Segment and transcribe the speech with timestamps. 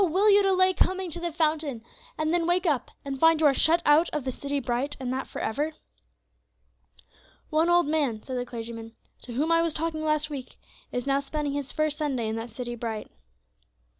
[0.03, 1.83] will you delay coming to the fountain,
[2.17, 5.13] and then wake up, and find you are shut out of the city bright, and
[5.13, 5.73] that for ever?
[7.51, 10.57] "One old man," said the clergyman, "to whom I was talking last week
[10.91, 13.11] is now spending his first Sunday in that city bright."